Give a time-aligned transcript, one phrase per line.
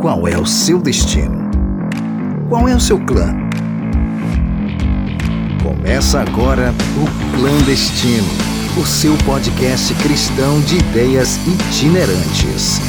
[0.00, 1.50] Qual é o seu destino?
[2.48, 3.36] Qual é o seu clã?
[5.62, 8.24] Começa agora o Clandestino,
[8.80, 12.80] o seu podcast cristão de ideias itinerantes.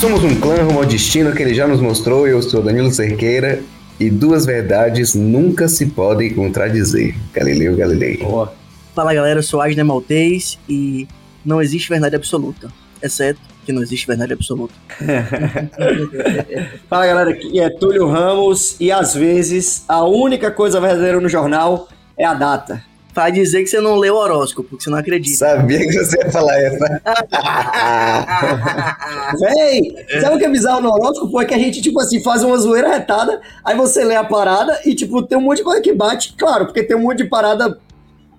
[0.00, 2.26] Somos um clã rumo ao destino que ele já nos mostrou.
[2.26, 3.62] Eu sou Danilo Cerqueira
[4.00, 7.14] e duas verdades nunca se podem contradizer.
[7.34, 8.22] Galileu Galilei.
[8.22, 8.48] Oh.
[8.94, 11.06] Fala galera, eu sou Asner Maltês e
[11.44, 12.72] não existe verdade absoluta,
[13.02, 14.74] exceto que não existe verdade absoluta.
[16.88, 21.88] Fala galera, aqui é Túlio Ramos e às vezes a única coisa verdadeira no jornal
[22.16, 22.82] é a data.
[23.14, 25.36] Pra dizer que você não leu o horóscopo, porque você não acredita.
[25.36, 27.02] Sabia que você ia falar essa.
[29.38, 31.38] Véi, sabe o que é bizarro no horóscopo?
[31.38, 34.80] É que a gente, tipo assim, faz uma zoeira retada, aí você lê a parada
[34.86, 36.32] e, tipo, tem um monte de coisa que bate.
[36.38, 37.78] Claro, porque tem um monte de parada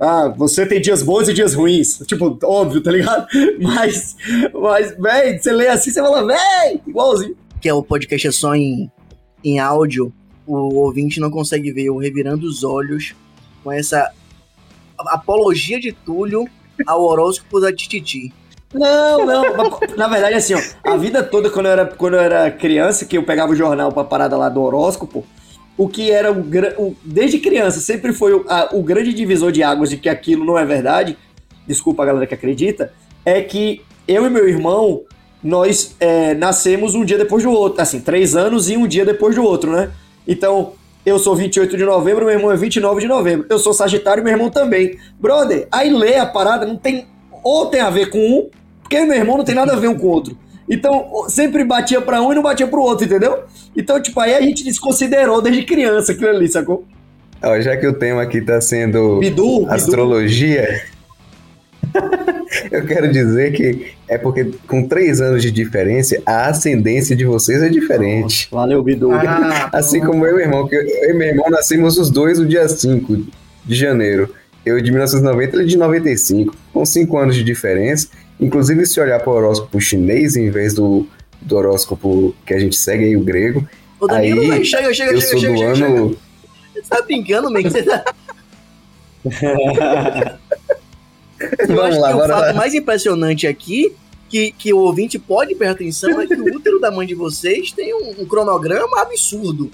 [0.03, 1.99] ah, você tem dias bons e dias ruins.
[2.05, 3.25] Tipo, óbvio, tá ligado?
[3.59, 4.15] Mas,
[4.53, 7.35] mas, véi, você lê assim, você fala, véi, igualzinho.
[7.61, 8.91] Que é o podcast é só em,
[9.43, 10.11] em áudio,
[10.45, 13.15] o ouvinte não consegue ver eu revirando os olhos
[13.63, 14.11] com essa
[15.07, 16.45] apologia de Túlio
[16.85, 18.33] ao horóscopo da Tititi.
[18.73, 19.43] Não, não.
[19.95, 23.17] Na verdade, assim, ó, a vida toda, quando eu, era, quando eu era criança, que
[23.17, 25.25] eu pegava o jornal pra parada lá do horóscopo,
[25.77, 26.41] o que era o,
[26.77, 30.45] o desde criança sempre foi o, a, o grande divisor de águas de que aquilo
[30.45, 31.17] não é verdade.
[31.67, 32.91] Desculpa a galera que acredita,
[33.25, 35.03] é que eu e meu irmão
[35.43, 39.35] nós é, nascemos um dia depois do outro, assim, três anos e um dia depois
[39.35, 39.91] do outro, né?
[40.25, 40.73] Então,
[41.05, 43.45] eu sou 28 de novembro, meu irmão é 29 de novembro.
[43.49, 44.97] Eu sou Sagitário, meu irmão também.
[45.19, 47.05] Brother, aí lê a parada, não tem.
[47.43, 48.49] Ou tem a ver com um,
[48.81, 50.37] porque meu irmão não tem nada a ver um com o outro.
[50.73, 53.43] Então, sempre batia para um e não batia pro outro, entendeu?
[53.75, 56.83] Então, tipo, aí a gente desconsiderou desde criança aquilo ali, sacou?
[57.43, 60.93] Ó, já que o tema aqui tá sendo Bidu, astrologia, Bidu.
[62.71, 67.61] eu quero dizer que é porque com três anos de diferença, a ascendência de vocês
[67.61, 68.47] é diferente.
[68.51, 69.11] Valeu, Bidu.
[69.11, 72.39] Ah, assim como eu e meu irmão, que eu e meu irmão nascemos os dois
[72.39, 73.27] no dia 5
[73.63, 74.33] de janeiro.
[74.65, 78.07] Eu de 1990, ele de 95, com cinco anos de diferença.
[78.43, 81.07] Inclusive, se olhar para o horóscopo chinês em vez do,
[81.41, 83.65] do horóscopo que a gente segue aí, o grego.
[83.99, 86.09] Ô, Danilo, aí, chega, chega, eu chega, sou chega, do chega, ano.
[86.09, 86.17] chega.
[86.73, 87.61] Você tá brincando, man?
[87.61, 88.03] Você tá...
[91.59, 92.53] Eu Vamos acho lá, que o fato lá.
[92.53, 93.93] mais impressionante aqui,
[94.29, 97.71] que, que o ouvinte pode prestar atenção, é que o útero da mãe de vocês
[97.71, 99.71] tem um, um cronograma absurdo.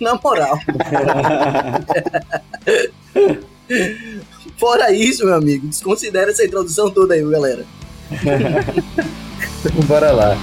[0.00, 0.58] Na moral.
[4.58, 7.64] Fora isso, meu amigo, desconsidera essa introdução toda aí, galera.
[9.86, 10.36] Bora lá.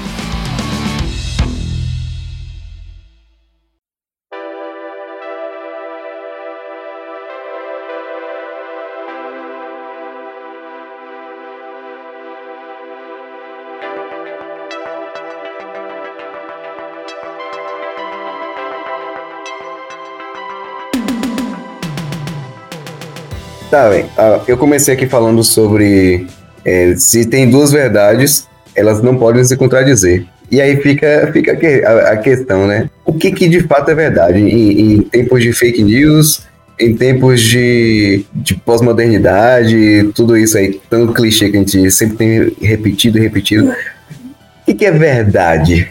[23.69, 24.09] Tá, bem.
[24.17, 26.25] Ah, eu comecei aqui falando sobre
[26.65, 30.25] é, se tem duas verdades, elas não podem se contradizer.
[30.51, 31.51] E aí fica, fica
[31.87, 32.89] a, a questão, né?
[33.05, 34.39] O que, que de fato é verdade?
[34.39, 36.41] Em, em tempos de fake news,
[36.79, 42.53] em tempos de, de pós-modernidade, tudo isso aí, tanto clichê que a gente sempre tem
[42.61, 43.69] repetido e repetido.
[43.69, 45.87] O que, que é verdade?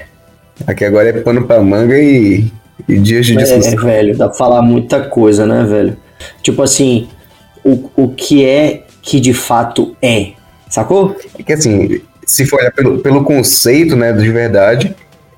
[0.67, 2.47] Aqui agora é pano pra manga e,
[2.89, 3.85] e dias de É, discussão.
[3.85, 5.97] velho, dá pra falar muita coisa, né, velho?
[6.43, 7.09] Tipo assim,
[7.65, 10.33] o, o que é que de fato é,
[10.71, 11.17] sacou?
[11.39, 14.95] É que assim, se for pelo, pelo conceito né, de verdade,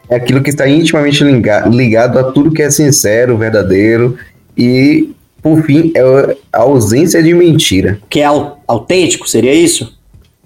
[0.09, 4.17] é aquilo que está intimamente liga- ligado a tudo que é sincero, verdadeiro
[4.57, 5.11] e,
[5.43, 6.01] por fim, é
[6.53, 7.99] a ausência de mentira.
[8.09, 9.97] Que é au- autêntico, seria isso?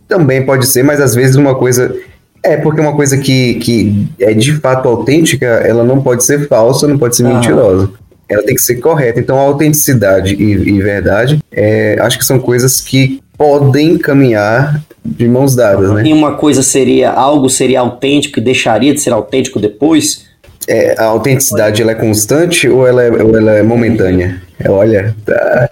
[0.06, 1.94] Também pode ser, mas às vezes uma coisa.
[2.42, 6.86] É, porque uma coisa que, que é de fato autêntica, ela não pode ser falsa,
[6.86, 7.34] não pode ser Aham.
[7.36, 7.90] mentirosa.
[8.28, 9.18] Ela tem que ser correta.
[9.18, 15.28] Então, a autenticidade e, e verdade, é, acho que são coisas que podem caminhar de
[15.28, 16.04] mãos dadas, né?
[16.06, 20.26] E uma coisa seria, algo seria autêntico e deixaria de ser autêntico depois?
[20.66, 24.42] É, a autenticidade ela é constante ou ela é, ou ela é momentânea?
[24.58, 25.70] É, olha, tá,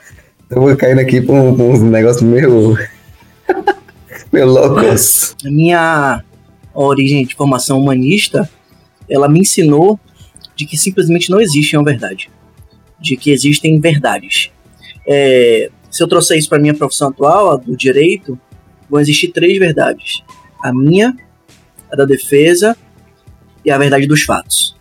[0.51, 2.77] eu vou caindo aqui pra um, pra um negócio meio.
[4.31, 5.35] meio loucos.
[5.45, 6.23] A minha
[6.75, 8.49] origem de formação humanista,
[9.09, 9.99] ela me ensinou
[10.55, 12.31] de que simplesmente não existe uma verdade.
[13.01, 14.51] De que existem verdades.
[15.09, 18.37] É, se eu trouxer isso para minha profissão atual, a do direito,
[18.91, 20.23] vão existir três verdades.
[20.65, 21.15] A minha,
[21.93, 22.77] a da defesa
[23.65, 24.75] e a verdade dos fatos.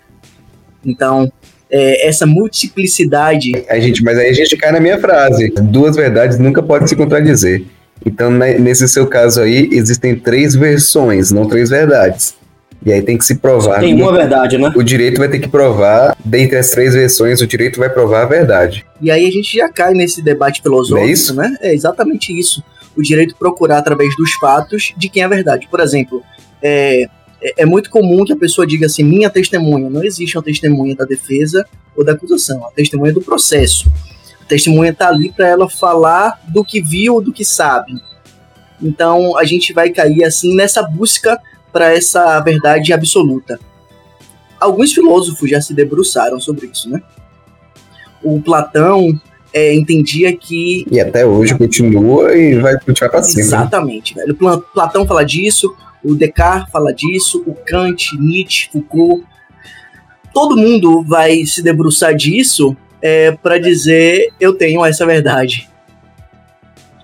[0.83, 1.31] Então,
[1.69, 5.49] é, essa multiplicidade A gente, mas aí a gente cai na minha frase.
[5.49, 7.63] Duas verdades nunca podem se contradizer.
[8.05, 12.35] Então, ne- nesse seu caso aí, existem três versões, não três verdades.
[12.83, 13.79] E aí tem que se provar.
[13.79, 14.71] Tem uma verdade, né?
[14.75, 18.25] O direito vai ter que provar, dentre as três versões, o direito vai provar a
[18.25, 18.83] verdade.
[18.99, 21.35] E aí a gente já cai nesse debate filosófico, é isso?
[21.35, 21.55] né?
[21.61, 22.63] É exatamente isso.
[22.97, 25.67] O direito procurar através dos fatos de quem é a verdade.
[25.69, 26.23] Por exemplo,
[26.61, 27.03] é,
[27.41, 29.87] é- é muito comum que a pessoa diga assim, minha testemunha.
[29.89, 31.63] Não existe uma testemunha da defesa
[31.95, 32.65] ou da acusação.
[32.65, 33.89] A testemunha é do processo.
[34.41, 37.93] A testemunha tá ali para ela falar do que viu, do que sabe.
[38.81, 41.39] Então a gente vai cair assim nessa busca
[41.71, 43.59] para essa verdade absoluta.
[44.59, 47.01] Alguns filósofos já se debruçaram sobre isso, né?
[48.23, 49.19] O Platão
[49.53, 53.37] é, entendia que E até hoje continua e vai continuar pra cima.
[53.41, 53.41] né?
[53.47, 54.35] Exatamente, velho.
[54.35, 59.23] Pla- Platão fala disso, o Descartes fala disso, o Kant, Nietzsche, Foucault.
[60.33, 65.67] Todo mundo vai se debruçar disso é, para dizer eu tenho essa verdade.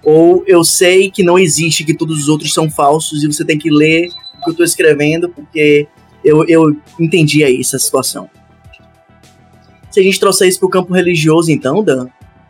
[0.09, 3.57] Ou eu sei que não existe, que todos os outros são falsos e você tem
[3.57, 4.07] que ler
[4.39, 5.85] o que eu tô escrevendo porque
[6.23, 8.29] eu, eu entendi aí essa situação.
[9.91, 12.07] Se a gente trouxer isso pro campo religioso, então, Dan,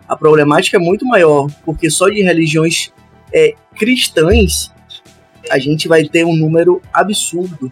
[0.07, 2.91] a problemática é muito maior, porque só de religiões
[3.33, 4.71] é, cristãs,
[5.49, 7.71] a gente vai ter um número absurdo.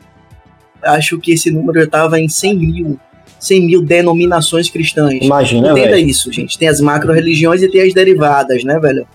[0.82, 3.00] Acho que esse número já estava em 100 mil.
[3.40, 5.20] 100 mil denominações cristãs.
[5.22, 6.10] Imagina, Entenda velho.
[6.10, 6.58] isso, gente.
[6.58, 9.08] Tem as macro-religiões e tem as derivadas, né, velho?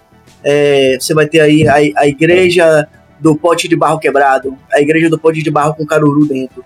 [0.45, 2.87] É, você vai ter aí a, a igreja
[3.19, 6.65] do pote de barro quebrado, a igreja do pote de barro com caruru dentro.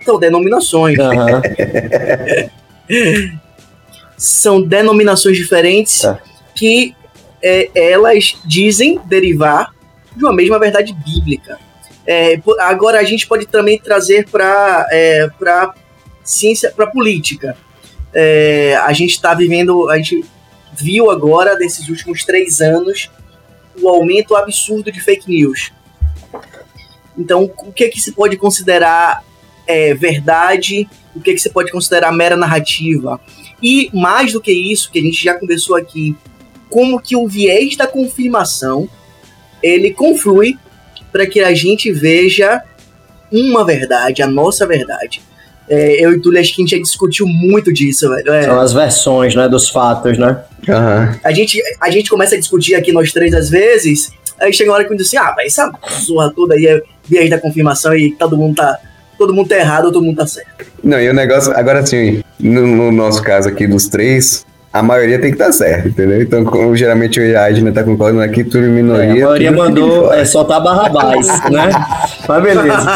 [0.00, 0.98] Então, denominações.
[0.98, 1.42] Aham.
[4.16, 6.20] São denominações diferentes Tá.
[6.54, 6.94] que
[7.42, 9.74] é, elas dizem derivar
[10.16, 11.58] de uma mesma verdade bíblica.
[12.06, 15.74] É, agora a gente pode também trazer para é, para
[16.22, 17.56] ciência, para política.
[18.14, 20.24] É, a gente está vivendo, a gente
[20.74, 23.10] viu agora nesses últimos três anos
[23.80, 25.72] o aumento absurdo de fake news.
[27.16, 29.22] Então, o que é que se pode considerar
[29.66, 30.88] é, verdade?
[31.14, 33.20] O que é que se pode considerar mera narrativa?
[33.62, 36.16] E mais do que isso, que a gente já conversou aqui,
[36.68, 38.88] como que o viés da confirmação
[39.62, 40.58] ele conflui
[41.12, 42.62] para que a gente veja
[43.30, 45.22] uma verdade, a nossa verdade.
[45.74, 48.30] É, eu e Túlio, acho que a gente já discutiu muito disso, velho.
[48.30, 50.36] É, São as versões, né, dos fatos, né?
[50.68, 51.16] Aham.
[51.24, 54.76] a, gente, a gente começa a discutir aqui nós três às vezes, aí chega uma
[54.76, 55.72] hora que eu diz assim, ah, mas essa
[56.04, 58.76] zorra toda aí é viés da confirmação e todo mundo tá.
[59.16, 60.66] Todo mundo tá errado todo mundo tá certo.
[60.84, 65.18] Não, e o negócio, agora assim, no, no nosso caso aqui dos três, a maioria
[65.20, 66.20] tem que estar certo, entendeu?
[66.20, 69.12] Então, como geralmente eu e a Adna tá concordando aqui, tudo em É, minoria.
[69.12, 71.70] a maioria mandou é, soltar Barrabás, né?
[72.28, 72.86] Mas beleza.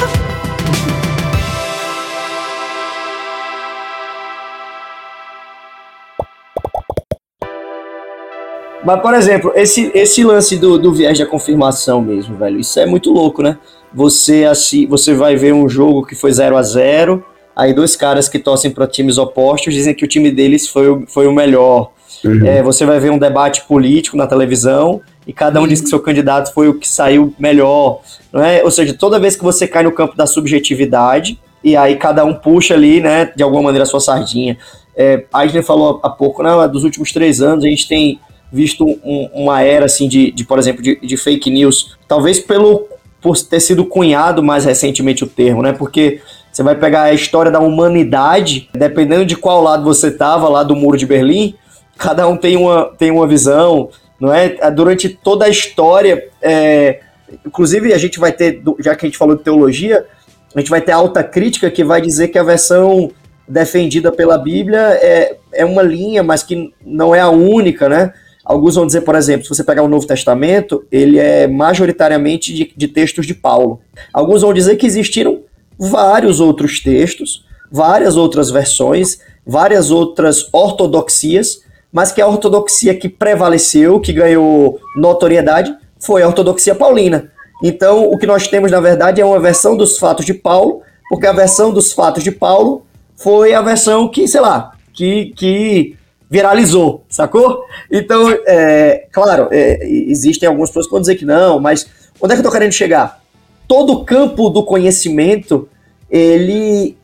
[8.91, 12.87] Mas, por exemplo, esse, esse lance do, do viés da confirmação mesmo, velho, isso é
[12.87, 13.57] muito louco, né?
[13.95, 18.29] Você, assim, você vai ver um jogo que foi 0 a 0 aí dois caras
[18.29, 21.93] que torcem para times opostos dizem que o time deles foi, o- foi o melhor.
[22.25, 22.45] Uhum.
[22.45, 26.01] É, você vai ver um debate político na televisão e cada um diz que seu
[26.01, 28.01] candidato foi o que saiu melhor,
[28.33, 28.63] não é?
[28.65, 32.35] Ou seja, toda vez que você cai no campo da subjetividade e aí cada um
[32.35, 34.59] puxa ali, né, de alguma maneira a sua sardinha.
[34.97, 38.19] É, a gente falou há pouco, né, dos últimos três anos a gente tem
[38.53, 42.89] visto um- uma era assim de, de, por exemplo, de, de fake news, talvez pelo
[43.21, 45.73] por ter sido cunhado mais recentemente o termo, né?
[45.75, 50.63] Porque você vai pegar a história da humanidade, dependendo de qual lado você estava lá
[50.63, 51.55] do muro de Berlim,
[51.99, 54.71] cada um tem uma, tem uma visão, não é?
[54.71, 57.01] Durante toda a história, é,
[57.47, 60.07] inclusive a gente vai ter, já que a gente falou de teologia,
[60.55, 63.11] a gente vai ter alta crítica que vai dizer que a versão
[63.47, 68.13] defendida pela Bíblia é, é uma linha, mas que não é a única, né?
[68.51, 72.73] Alguns vão dizer, por exemplo, se você pegar o Novo Testamento, ele é majoritariamente de,
[72.77, 73.81] de textos de Paulo.
[74.13, 75.43] Alguns vão dizer que existiram
[75.79, 84.01] vários outros textos, várias outras versões, várias outras ortodoxias, mas que a ortodoxia que prevaleceu,
[84.01, 87.31] que ganhou notoriedade, foi a ortodoxia paulina.
[87.63, 91.29] Então, o que nós temos, na verdade, é uma versão dos fatos de Paulo, porque
[91.29, 95.97] a versão dos fatos de Paulo foi a versão que, sei lá, que, que
[96.31, 97.65] viralizou, sacou?
[97.91, 101.89] Então, é, claro, é, existem algumas pessoas que vão dizer que não, mas
[102.21, 103.21] onde é que eu tô querendo chegar?
[103.67, 105.69] Todo campo do conhecimento,
[106.09, 106.97] ele,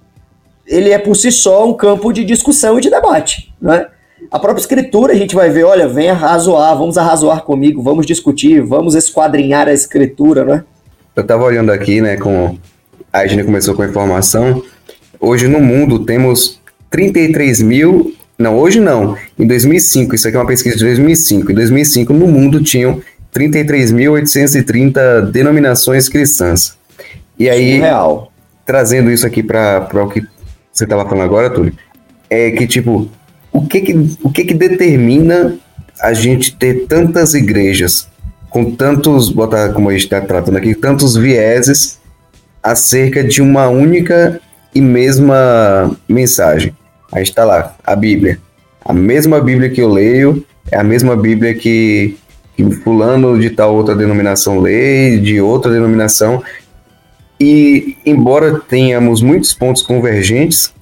[0.66, 3.88] ele é por si só um campo de discussão e de debate, né?
[4.30, 8.60] A própria escritura a gente vai ver, olha, vem arrazoar, vamos arrazoar comigo, vamos discutir,
[8.60, 10.64] vamos esquadrinhar a escritura, né?
[11.14, 12.56] Eu tava olhando aqui, né, com
[13.12, 14.62] a gente começou com a informação.
[15.18, 20.46] Hoje no mundo temos 33 mil, não, hoje não, em 2005, isso aqui é uma
[20.46, 21.52] pesquisa de 2005.
[21.52, 23.00] Em 2005 no mundo tinham
[23.34, 26.76] 33.830 denominações cristãs.
[27.38, 28.30] E aí, Real.
[28.64, 30.22] trazendo isso aqui para o que
[30.72, 31.72] você estava falando agora, Túlio,
[32.28, 33.10] é que, tipo,
[33.50, 35.56] o que que, o que que determina
[36.00, 38.08] a gente ter tantas igrejas
[38.50, 41.98] com tantos, botar como a gente está tratando aqui, tantos vieses
[42.62, 44.40] acerca de uma única
[44.74, 46.74] e mesma mensagem?
[47.12, 48.38] Aí está lá, a Bíblia.
[48.84, 52.16] A mesma Bíblia que eu leio é a mesma Bíblia que,
[52.56, 56.42] que fulano de tal outra denominação lê, de outra denominação.
[57.38, 60.72] E embora tenhamos muitos pontos convergentes,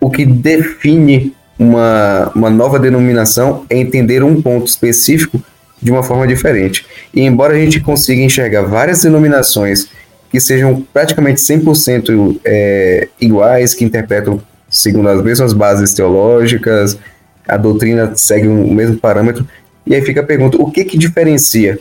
[0.00, 5.42] o que define uma, uma nova denominação é entender um ponto específico
[5.80, 6.86] de uma forma diferente.
[7.12, 9.88] E embora a gente consiga enxergar várias denominações
[10.30, 14.40] que sejam praticamente 100% é, iguais, que interpretam
[14.74, 16.98] segundo as mesmas bases teológicas,
[17.46, 19.46] a doutrina segue o mesmo parâmetro,
[19.86, 21.78] e aí fica a pergunta: o que, que diferencia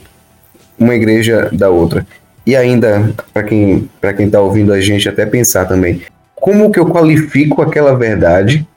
[0.78, 2.06] uma igreja da outra?
[2.46, 6.02] E ainda, para quem para quem está ouvindo a gente até pensar também,
[6.36, 8.68] como que eu qualifico aquela verdade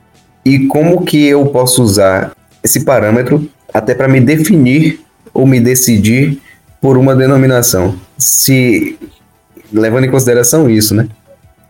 [0.44, 2.32] e como que eu posso usar
[2.62, 5.00] esse parâmetro até para me definir
[5.34, 6.40] ou me decidir
[6.80, 7.96] por uma denominação?
[8.16, 8.96] Se
[9.72, 11.08] levando em consideração isso, né?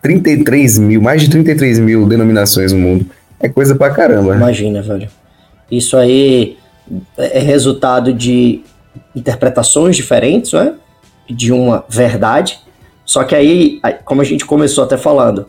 [0.01, 3.05] 33 mil, mais de 33 mil denominações no mundo.
[3.39, 4.35] É coisa pra caramba.
[4.35, 5.09] Imagina, velho.
[5.69, 6.57] Isso aí
[7.17, 8.61] é resultado de
[9.15, 10.75] interpretações diferentes, né?
[11.29, 12.59] De uma verdade.
[13.05, 15.47] Só que aí, como a gente começou até falando,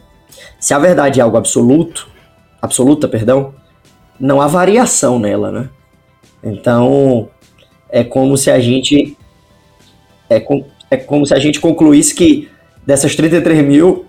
[0.59, 2.09] se a verdade é algo absoluto,
[2.61, 3.55] absoluta, perdão,
[4.19, 5.69] não há variação nela, né?
[6.43, 7.29] Então,
[7.91, 9.17] é como se a gente
[10.29, 12.49] é, com, é como se a gente concluísse que
[12.87, 14.07] dessas 33 mil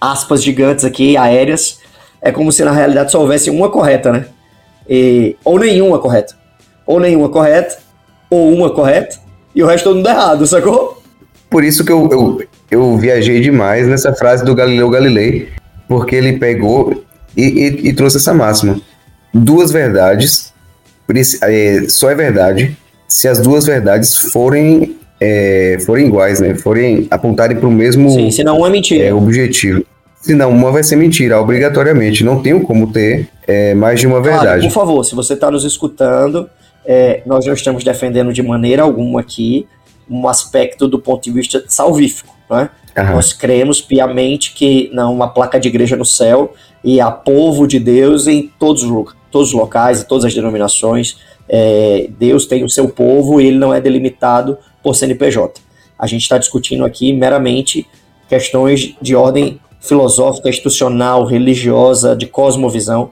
[0.00, 1.80] aspas gigantes aqui, aéreas,
[2.22, 4.26] é como se na realidade só houvesse uma correta, né?
[4.88, 6.34] E, ou nenhuma correta.
[6.86, 7.78] Ou nenhuma correta,
[8.28, 9.18] ou uma correta,
[9.54, 11.02] e o resto todo mundo errado, sacou?
[11.48, 15.48] Por isso que eu, eu, eu viajei demais nessa frase do Galileu Galilei,
[15.88, 17.04] porque ele pegou
[17.36, 18.80] e, e, e trouxe essa máxima.
[19.34, 20.52] Duas verdades,
[21.42, 22.76] é, só é verdade
[23.10, 26.54] se as duas verdades forem, é, forem iguais, né?
[26.54, 29.06] Forem apontarem para o mesmo Sim, senão é mentira.
[29.06, 29.84] é, objetivo.
[30.20, 32.22] Senão, uma vai ser mentira, obrigatoriamente.
[32.22, 34.66] Não tenho como ter é, mais de uma Claro, verdade.
[34.68, 36.48] por favor, se você está nos escutando,
[36.84, 39.66] é, nós não estamos defendendo de maneira alguma aqui
[40.08, 42.68] um aspecto do ponto de vista salvífico, né?
[42.96, 43.14] Aham.
[43.14, 47.78] Nós cremos piamente que não uma placa de igreja no céu e há povo de
[47.78, 51.16] Deus em todos os, todos os locais e todas as denominações.
[51.48, 55.60] É, Deus tem o seu povo e ele não é delimitado por CNPJ.
[55.98, 57.86] A gente está discutindo aqui meramente
[58.28, 63.10] questões de ordem filosófica, institucional, religiosa, de cosmovisão,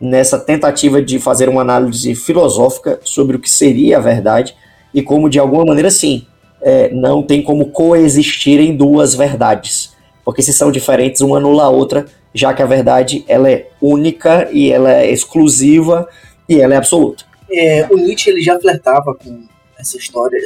[0.00, 4.54] nessa tentativa de fazer uma análise filosófica sobre o que seria a verdade
[4.92, 6.26] e como, de alguma maneira, sim,
[6.60, 9.92] é, não tem como coexistirem duas verdades.
[10.24, 14.48] Porque se são diferentes, uma anula a outra, já que a verdade ela é única
[14.52, 16.08] e ela é exclusiva
[16.48, 17.24] e ela é absoluta.
[17.50, 19.46] É, o Nietzsche ele já flertava com
[19.78, 20.40] essa história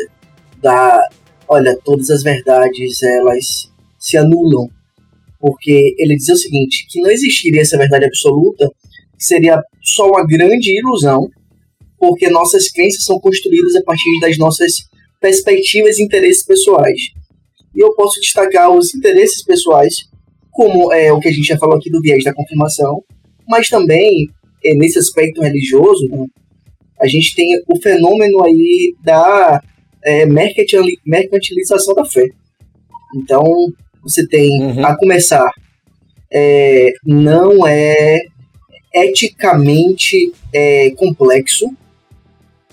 [0.63, 1.09] da,
[1.49, 4.71] olha, todas as verdades elas se anulam,
[5.39, 8.69] porque ele dizia o seguinte, que não existiria essa verdade absoluta,
[9.19, 11.29] seria só uma grande ilusão,
[11.99, 14.73] porque nossas crenças são construídas a partir das nossas
[15.21, 17.01] perspectivas e interesses pessoais.
[17.75, 19.95] E eu posso destacar os interesses pessoais,
[20.51, 23.03] como é o que a gente já falou aqui do viés da confirmação,
[23.49, 24.29] mas também
[24.65, 26.27] é, nesse aspecto religioso, né,
[27.01, 29.61] a gente tem o fenômeno aí da
[30.03, 32.27] é, mercantili- mercantilização da fé.
[33.15, 33.43] Então,
[34.07, 34.85] você tem, Uhum.
[34.87, 35.51] a começar,
[36.33, 38.19] é, não é
[38.95, 41.67] eticamente é, complexo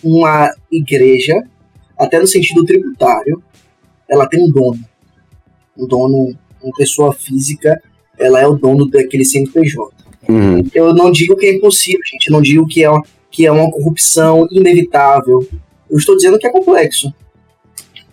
[0.03, 1.33] uma igreja,
[1.97, 3.41] até no sentido tributário,
[4.09, 4.79] ela tem um dono.
[5.77, 7.81] Um dono, uma pessoa física,
[8.19, 9.93] ela é o dono daquele CNPJ.
[10.29, 10.63] Uhum.
[10.73, 12.27] Eu não digo que é impossível, gente.
[12.27, 15.45] Eu não digo que é, uma- que é uma corrupção inevitável.
[15.89, 17.13] Eu estou dizendo que é complexo.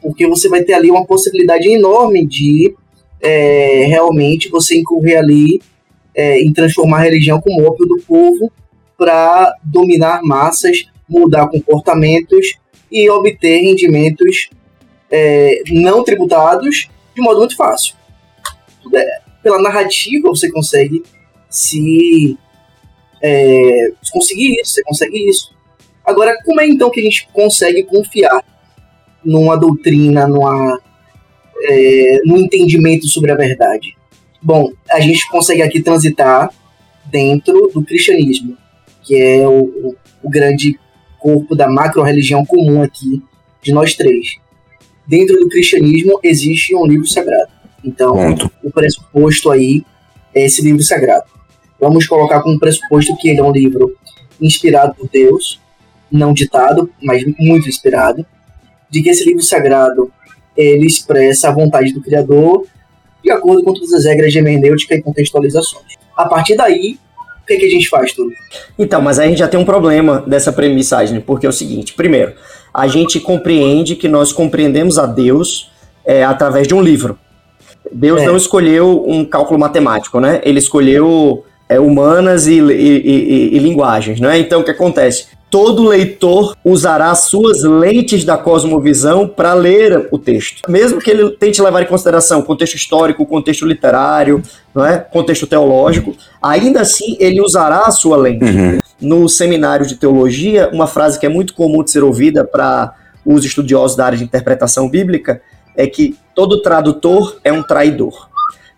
[0.00, 2.74] Porque você vai ter ali uma possibilidade enorme de
[3.22, 5.60] é, realmente você incorrer ali
[6.14, 8.52] é, em transformar a religião como ópio do povo
[8.96, 12.58] para dominar massas, mudar comportamentos
[12.90, 14.50] e obter rendimentos
[15.10, 17.94] é, não tributados de modo muito fácil.
[18.94, 21.02] É- pela narrativa você consegue
[21.48, 22.36] se
[23.22, 25.54] é, conseguir isso, você consegue isso.
[26.04, 28.44] Agora, como é então que a gente consegue confiar
[29.24, 30.80] numa doutrina, numa,
[31.68, 33.96] é, num entendimento sobre a verdade?
[34.42, 36.50] Bom, a gente consegue aqui transitar
[37.06, 38.56] dentro do cristianismo,
[39.02, 40.78] que é o, o, o grande
[41.18, 43.22] corpo da macro-religião comum aqui
[43.62, 44.36] de nós três.
[45.06, 47.50] Dentro do cristianismo existe um livro sagrado.
[47.84, 48.50] Então, Ponto.
[48.62, 49.82] o pressuposto aí
[50.34, 51.24] é esse livro sagrado.
[51.78, 53.96] Vamos colocar como pressuposto que ele é um livro
[54.40, 55.60] inspirado por Deus,
[56.10, 58.24] não ditado, mas muito inspirado,
[58.88, 60.12] de que esse livro sagrado
[60.62, 62.64] ele expressa a vontade do Criador
[63.22, 65.94] de acordo com todas as regras de hermenêutica e contextualizações.
[66.16, 66.98] A partir daí,
[67.42, 68.30] o que, é que a gente faz, tudo?
[68.78, 71.52] Então, mas aí a gente já tem um problema dessa premissa, Asne, porque é o
[71.52, 72.32] seguinte: primeiro,
[72.72, 75.70] a gente compreende que nós compreendemos a Deus
[76.04, 77.18] é, através de um livro.
[77.92, 78.26] Deus É.
[78.26, 80.40] não escolheu um cálculo matemático, né?
[80.44, 84.38] Ele escolheu é, humanas e, e- e- e linguagens, né?
[84.38, 85.26] Então, o que acontece?
[85.50, 90.62] Todo leitor usará as suas lentes da cosmovisão para ler o texto.
[90.70, 94.40] Mesmo que ele tente levar em consideração o contexto histórico, o contexto literário,
[94.72, 94.98] não é?
[94.98, 98.78] contexto teológico, ainda assim ele usará a sua lente Uhum.
[99.00, 102.94] no seminário de teologia, uma frase que é muito comum de ser ouvida para
[103.26, 105.42] os estudiosos da área de interpretação bíblica
[105.76, 108.28] é que todo tradutor é um traidor.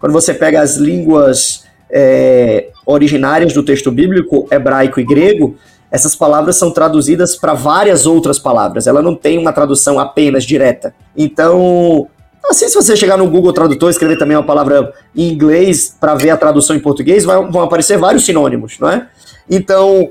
[0.01, 5.57] Quando você pega as línguas é, originárias do texto bíblico, hebraico e grego,
[5.93, 8.87] essas palavras são traduzidas para várias outras palavras.
[8.87, 10.95] Ela não tem uma tradução apenas direta.
[11.15, 12.09] Então,
[12.49, 16.15] assim, se você chegar no Google Tradutor e escrever também uma palavra em inglês para
[16.15, 19.07] ver a tradução em português, vai- vão aparecer vários sinônimos, não é?
[19.51, 20.11] Então,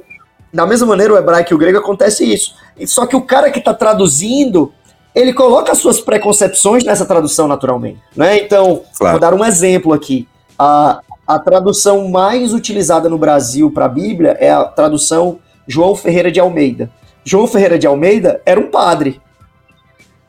[0.53, 2.53] da mesma maneira, o hebraico e o grego acontece isso.
[2.77, 4.71] E Só que o cara que está traduzindo,
[5.15, 7.99] ele coloca as suas preconcepções nessa tradução naturalmente.
[8.15, 8.37] Né?
[8.39, 9.13] Então, Claro.
[9.13, 10.27] vou dar um exemplo aqui.
[10.59, 16.31] A, a tradução mais utilizada no Brasil para a Bíblia é a tradução João Ferreira
[16.31, 16.89] de Almeida.
[17.23, 19.21] João Ferreira de Almeida era um padre.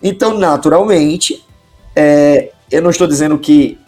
[0.02, 1.44] Então, naturalmente,
[1.94, 3.78] é, eu não estou dizendo que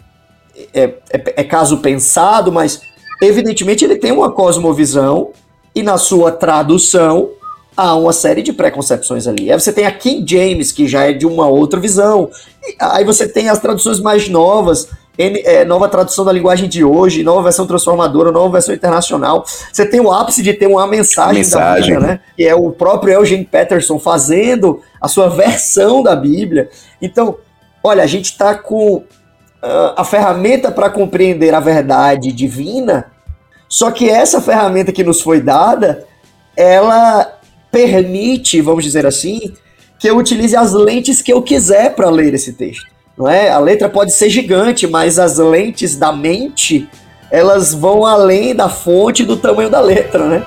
[0.73, 2.81] é, é- é caso pensado, mas
[3.21, 5.31] evidentemente ele tem uma cosmovisão
[5.73, 7.29] e na sua tradução
[7.75, 9.51] há uma série de preconcepções ali.
[9.51, 12.29] Aí você tem a King James, que já é de uma outra visão.
[12.79, 14.87] Aí você tem as traduções mais novas,
[15.17, 19.45] N- é, nova tradução da linguagem de hoje, nova versão transformadora, nova versão internacional.
[19.71, 21.93] Você tem o ápice de ter uma mensagem, Mensagem.
[21.93, 22.19] da Bíblia, né?
[22.35, 26.69] Que é o próprio Eugene Peterson fazendo a sua versão da Bíblia.
[27.01, 27.37] Então,
[27.83, 29.03] olha, a gente está com
[29.61, 33.11] ah, a ferramenta para compreender a verdade divina,
[33.69, 36.05] só que essa ferramenta que nos foi dada,
[36.55, 37.39] ela
[37.71, 39.53] permite, vamos dizer assim,
[39.99, 42.85] que eu utilize as lentes que eu quiser para ler esse texto.
[43.17, 43.49] Não é?
[43.49, 46.89] A letra pode ser gigante, mas as lentes da mente,
[47.31, 50.45] elas vão além da fonte e do tamanho da letra, né?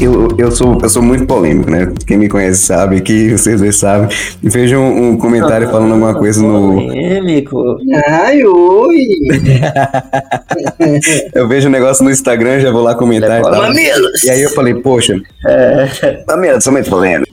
[0.00, 1.92] Eu, eu, sou, eu sou muito polêmico, né?
[2.06, 4.08] Quem me conhece sabe, que vocês dois sabem.
[4.42, 6.74] Veja um, um comentário falando alguma coisa no.
[6.74, 7.76] Polêmico.
[8.08, 8.96] Ai, oi!
[11.34, 13.74] Eu vejo um negócio no Instagram, já vou lá comentar e tal.
[14.24, 15.20] E aí eu falei, poxa,
[16.26, 17.30] Pamela, sou muito polêmico.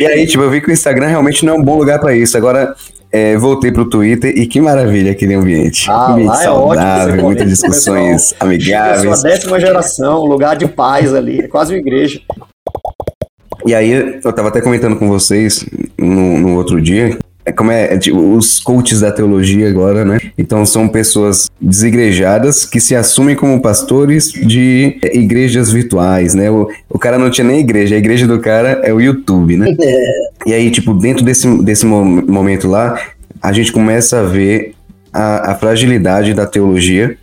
[0.00, 2.16] e aí, tipo, eu vi que o Instagram realmente não é um bom lugar pra
[2.16, 2.36] isso.
[2.36, 2.74] Agora,
[3.12, 5.90] é, voltei pro Twitter e que maravilha aquele ambiente.
[5.90, 9.22] Ah, ambiente lá é ótimo saudável, muitas discussões a amigáveis.
[9.22, 12.20] décima geração, lugar de paz ali, é quase uma igreja.
[13.64, 15.66] E aí, eu tava até comentando com vocês
[15.98, 17.18] no, no outro dia.
[17.46, 20.18] É como é, é, tipo, os coaches da teologia agora, né?
[20.36, 26.50] Então são pessoas desigrejadas que se assumem como pastores de igrejas virtuais, né?
[26.50, 29.68] O, o cara não tinha nem igreja, a igreja do cara é o YouTube, né?
[30.44, 33.00] E aí, tipo, dentro desse, desse mo- momento lá,
[33.40, 34.74] a gente começa a ver
[35.12, 37.16] a, a fragilidade da teologia,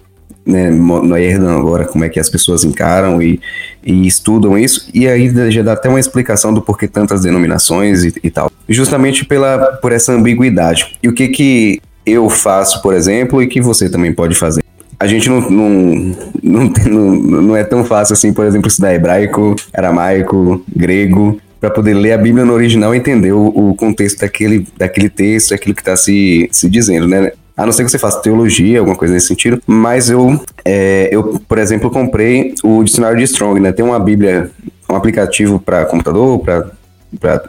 [0.45, 0.69] né?
[0.69, 3.39] mo- No herdando agora como é que as pessoas encaram e,
[3.83, 8.13] e estudam isso, e aí já dá até uma explicação do porquê tantas denominações e,
[8.23, 8.51] e tal.
[8.67, 10.97] Justamente pela, por essa ambiguidade.
[11.01, 14.63] E o que que eu faço, por exemplo, e que você também pode fazer?
[14.99, 19.55] A gente não, não, não, não, não é tão fácil assim, por exemplo, estudar hebraico,
[19.73, 24.67] aramaico, grego, para poder ler a Bíblia no original e entender o, o contexto daquele,
[24.77, 27.31] daquele texto, aquilo que está se, se dizendo, né?
[27.55, 29.61] A não ser que você faça teologia, alguma coisa nesse sentido.
[29.67, 33.71] Mas eu, é, eu por exemplo, comprei o dicionário de Strong, né?
[33.71, 34.49] Tem uma Bíblia,
[34.89, 37.43] um aplicativo para computador, para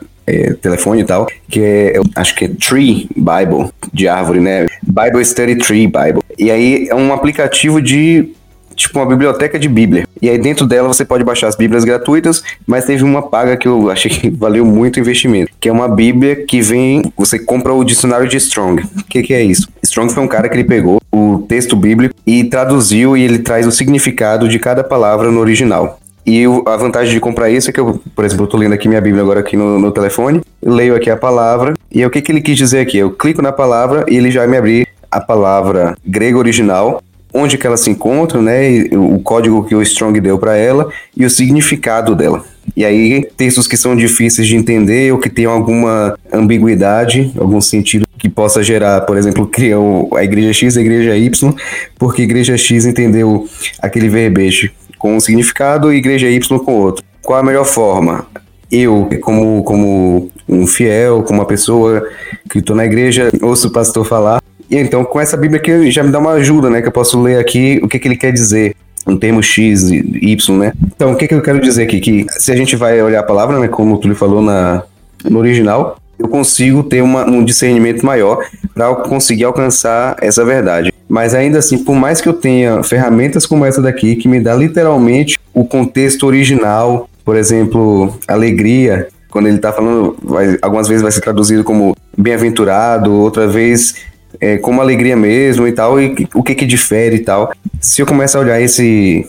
[0.61, 4.67] telefone e tal, que é, eu acho que é Tree Bible, de árvore, né?
[4.83, 6.23] Bible Study Tree Bible.
[6.39, 8.35] E aí é um aplicativo de
[8.75, 10.07] tipo uma biblioteca de Bíblia.
[10.21, 13.69] E aí dentro dela você pode baixar as Bíblias gratuitas, mas teve uma paga que
[13.69, 17.73] eu achei que valeu muito o investimento, que é uma Bíblia que vem, você compra
[17.73, 18.83] o dicionário de Strong.
[18.83, 19.69] O que, que é isso?
[19.83, 23.67] Strong foi um cara que ele pegou o texto bíblico e traduziu e ele traz
[23.67, 26.01] o significado de cada palavra no original.
[26.27, 28.89] E a vantagem de comprar isso é que eu, por exemplo, eu tô lendo aqui
[28.89, 32.33] minha Bíblia agora aqui no, no telefone, leio aqui a palavra E o que, que
[32.33, 32.97] ele quis dizer aqui?
[32.97, 37.03] Eu clico na palavra e ele já me abrir a palavra grega original,
[37.35, 38.85] onde que ela se encontra, né?
[38.93, 42.45] o código que o Strong deu para ela e o significado dela.
[42.77, 48.07] E aí, textos que são difíceis de entender ou que tenham alguma ambiguidade, algum sentido
[48.17, 51.55] que possa gerar, por exemplo, criou a igreja X e a igreja Y,
[51.99, 53.47] porque a igreja X entendeu
[53.83, 57.05] aquele verbete com um significado e a igreja Y com outro.
[57.21, 58.27] Qual a melhor forma?
[58.71, 62.09] Eu, como, como um fiel, como uma pessoa
[62.51, 64.43] que estou na igreja, ouço o pastor falar,
[64.79, 66.81] então com essa Bíblia aqui já me dá uma ajuda, né?
[66.81, 68.75] Que eu posso ler aqui o que, que ele quer dizer
[69.07, 69.97] um termo X e
[70.33, 70.73] Y, né?
[70.87, 72.01] Então, o que, que eu quero dizer aqui?
[72.01, 74.83] Que se a gente vai olhar a palavra, né, como o Túlio falou na,
[75.25, 80.93] no original, eu consigo ter uma, um discernimento maior para conseguir alcançar essa verdade.
[81.09, 84.55] Mas ainda assim, por mais que eu tenha ferramentas como essa daqui, que me dá
[84.55, 91.13] literalmente o contexto original, por exemplo, alegria, quando ele está falando, vai, algumas vezes vai
[91.13, 93.97] ser traduzido como bem-aventurado, outra vez
[94.41, 97.53] é, como alegria mesmo e tal, e o que que difere e tal.
[97.81, 99.27] Se eu começar a olhar esse,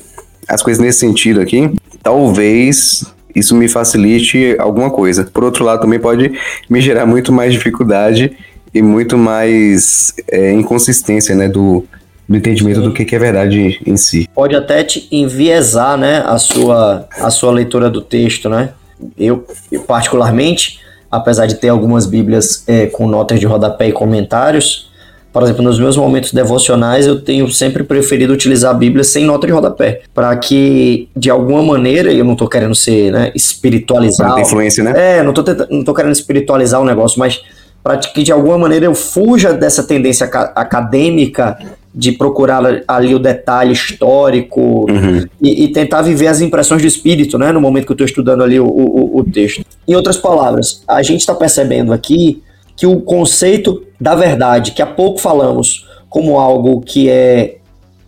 [0.47, 5.25] as coisas nesse sentido aqui, talvez isso me facilite alguma coisa.
[5.25, 6.31] Por outro lado, também pode
[6.69, 8.35] me gerar muito mais dificuldade
[8.73, 11.85] e muito mais é, inconsistência, né, do,
[12.27, 12.85] do entendimento Sim.
[12.85, 14.29] do que, que é verdade em si.
[14.33, 18.71] Pode até te enviesar, né, a sua, a sua leitura do texto, né?
[19.17, 20.79] Eu, eu particularmente,
[21.11, 24.89] apesar de ter algumas bíblias é, com notas de rodapé e comentários,
[25.35, 29.45] por exemplo, nos meus momentos devocionais, eu tenho sempre preferido utilizar a Bíblia sem nota
[29.45, 34.29] de rodapé, para que, de alguma maneira, eu não estou querendo ser né, espiritualizar.
[34.29, 34.93] Não influência, né?
[34.95, 37.41] É, não estou não tô querendo espiritualizar o negócio, mas
[37.83, 41.57] para que, de alguma maneira, eu fuja dessa tendência acadêmica
[41.93, 45.25] de procurar ali o detalhe histórico uhum.
[45.41, 48.41] e, e, tentar viver as impressões do espírito, né, no momento que eu estou estudando
[48.41, 49.65] ali o, o, o texto.
[49.85, 52.41] Em outras palavras, a gente está percebendo aqui
[52.75, 57.57] que o conceito da verdade, que há pouco falamos como algo que é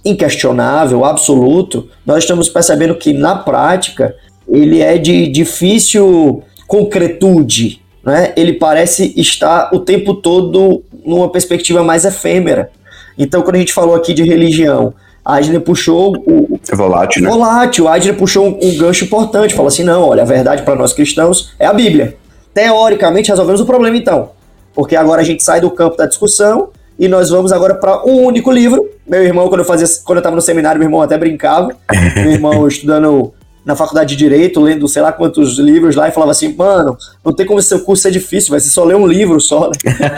[0.04, 4.16] inquestionável, absoluto, nós estamos percebendo que na prática
[4.48, 8.34] ele é de difícil concretude, né?
[8.38, 12.70] Ele parece estar o tempo todo numa perspectiva mais efêmera.
[13.18, 14.94] Então, quando a gente falou aqui de religião,
[15.26, 16.60] a Adner puxou o.
[16.72, 17.30] É volátil, né?
[17.30, 17.88] Volátil.
[17.88, 19.54] A Adner puxou um, um gancho importante.
[19.54, 22.16] Falou assim: não, olha, a verdade para nós cristãos é a Bíblia.
[22.54, 24.37] Teoricamente, resolvemos o problema então
[24.78, 28.22] porque agora a gente sai do campo da discussão e nós vamos agora para um
[28.22, 28.88] único livro.
[29.08, 31.76] Meu irmão, quando eu fazia, quando eu estava no seminário, meu irmão até brincava.
[32.16, 33.34] meu irmão estudando
[33.66, 37.34] na faculdade de direito, lendo sei lá quantos livros lá e falava assim, mano, não
[37.34, 39.72] tem como seu curso ser difícil, vai ser só ler um livro só,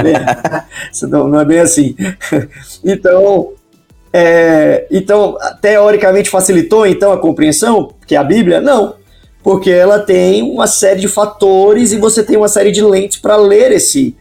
[0.03, 0.65] né?
[1.07, 1.95] não, não é bem assim.
[2.83, 3.53] então,
[4.11, 8.59] é, então, teoricamente facilitou então a compreensão, que é a Bíblia?
[8.59, 8.95] Não,
[9.41, 13.37] porque ela tem uma série de fatores e você tem uma série de lentes para
[13.37, 14.17] ler esse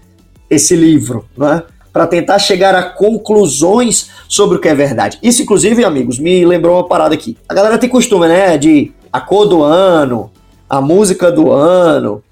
[0.50, 1.62] esse livro, né?
[1.92, 5.18] Para tentar chegar a conclusões sobre o que é verdade.
[5.22, 7.36] Isso, inclusive, amigos, me lembrou uma parada aqui.
[7.48, 8.56] A galera tem costume, né?
[8.56, 10.30] De a cor do ano,
[10.68, 12.22] a música do ano.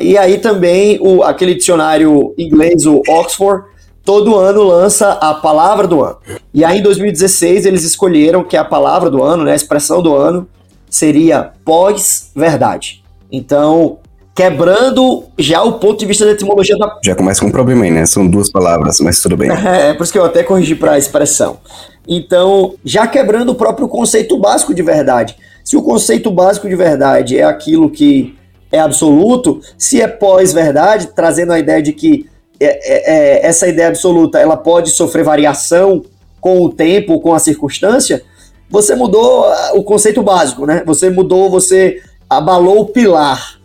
[0.00, 3.64] e aí também o, aquele dicionário inglês, o Oxford,
[4.04, 6.18] todo ano lança a palavra do ano.
[6.52, 10.14] E aí em 2016 eles escolheram que a palavra do ano, né, a expressão do
[10.14, 10.46] ano,
[10.88, 13.02] seria pós-verdade.
[13.32, 13.98] Então,
[14.34, 16.98] quebrando já o ponto de vista da etimologia da.
[17.02, 18.04] Já começa com um problema aí, né?
[18.04, 19.50] São duas palavras, mas tudo bem.
[19.64, 21.58] é, por isso que eu até corrigi para a expressão.
[22.06, 25.36] Então, já quebrando o próprio conceito básico de verdade.
[25.62, 28.36] Se o conceito básico de verdade é aquilo que
[28.70, 32.28] é absoluto, se é pós-verdade, trazendo a ideia de que
[32.60, 36.04] é, é, é, essa ideia absoluta ela pode sofrer variação
[36.40, 38.22] com o tempo, com a circunstância,
[38.68, 40.82] você mudou o conceito básico, né?
[40.84, 43.63] Você mudou, você abalou o pilar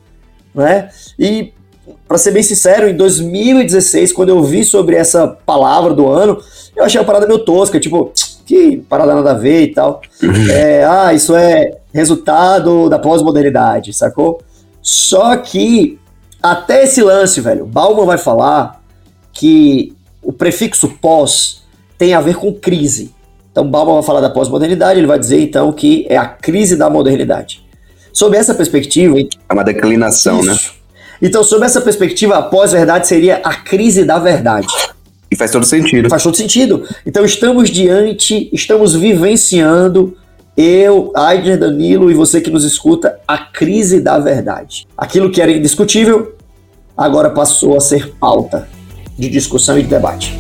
[0.54, 0.90] né?
[1.18, 1.54] E
[2.08, 6.42] para ser bem sincero, em 2016, quando eu vi sobre essa palavra do ano,
[6.76, 8.12] eu achei uma parada meio tosca, tipo,
[8.46, 10.02] que parada nada a ver e tal.
[10.24, 10.50] Uhum.
[10.50, 14.42] É, ah, isso é resultado da pós-modernidade, sacou?
[14.82, 16.00] Só que
[16.42, 18.82] até esse lance, velho, Bauman vai falar
[19.34, 21.64] que o prefixo pós
[21.98, 23.14] tem a ver com crise.
[23.52, 26.90] Então Bauman vai falar da pós-modernidade, ele vai dizer então que é a crise da
[26.90, 27.68] modernidade.
[28.19, 29.17] Sob essa perspectiva.
[29.17, 30.51] É uma declinação, né?
[30.51, 30.73] isso.
[30.73, 30.79] né?
[31.21, 34.67] Então, sob essa perspectiva, a pós-verdade seria a crise da verdade.
[35.32, 36.10] E faz todo sentido.
[36.10, 36.84] Faz todo sentido.
[37.05, 40.17] Então, estamos diante, estamos vivenciando,
[40.58, 44.86] eu, Aidner Danilo e você que nos escuta, a crise da verdade.
[44.97, 46.36] Aquilo que era indiscutível,
[46.97, 48.67] agora passou a ser pauta
[49.17, 50.38] de discussão e de debate.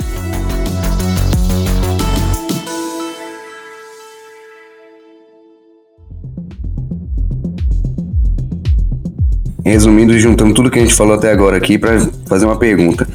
[9.69, 13.07] Resumindo e juntando tudo que a gente falou até agora aqui para fazer uma pergunta.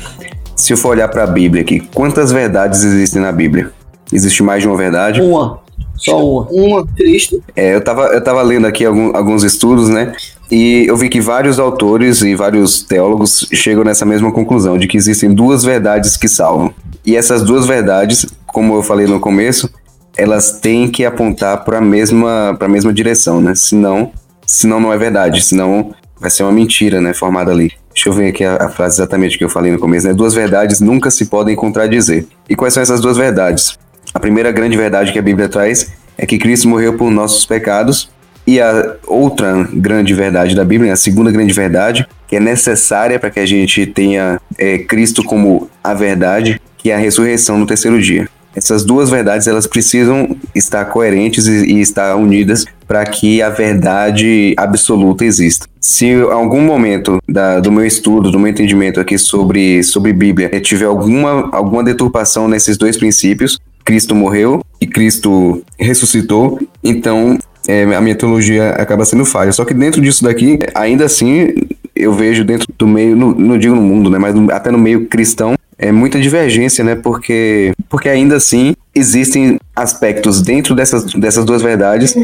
[0.57, 3.73] Se eu for olhar para a Bíblia aqui, quantas verdades existem na Bíblia?
[4.12, 5.21] Existe mais de uma verdade?
[5.21, 5.61] Uma.
[5.97, 6.47] Só uma.
[6.51, 7.43] Uma, Cristo.
[7.57, 10.12] É, eu tava, eu tava lendo aqui algum, alguns estudos, né?
[10.51, 14.97] E eu vi que vários autores e vários teólogos chegam nessa mesma conclusão, de que
[14.97, 16.73] existem duas verdades que salvam.
[17.05, 19.69] E essas duas verdades, como eu falei no começo,
[20.17, 23.55] elas têm que apontar para a mesma, pra mesma direção, né?
[23.55, 24.12] Senão,
[24.47, 25.93] senão não é verdade, senão
[26.25, 27.13] vai ser uma mentira, né?
[27.13, 27.71] Formada ali.
[27.93, 30.15] Deixa eu ver aqui a, a, frase exatamente que eu falei no começo, né?
[30.15, 32.25] Duas verdades nunca se podem contradizer.
[32.49, 33.79] E quais são essas duas verdades?
[34.15, 38.09] A primeira grande verdade que a Bíblia traz é que Cristo morreu por nossos pecados.
[38.47, 43.31] E a outra grande verdade da Bíblia, a segunda grande verdade, que é necessária para
[43.31, 48.01] que a gente tenha é, Cristo como a verdade, que é a ressurreição no terceiro
[48.01, 48.29] dia.
[48.57, 54.55] Essas duas verdades elas precisam estar coerentes e, e estar unidas para que a verdade
[54.57, 55.66] absoluta exista.
[55.81, 60.49] Se em algum momento da, do meu estudo, do meu entendimento aqui sobre, sobre Bíblia,
[60.61, 68.01] tiver alguma, alguma deturpação nesses dois princípios, Cristo morreu e Cristo ressuscitou, então é, a
[68.01, 69.53] minha teologia acaba sendo falha.
[69.53, 71.53] Só que dentro disso daqui, ainda assim,
[71.94, 75.07] eu vejo dentro do meio, no, não digo no mundo, né, mas até no meio
[75.07, 76.94] cristão, é muita divergência, né?
[76.94, 82.14] Porque, porque ainda assim existem aspectos dentro dessas, dessas duas verdades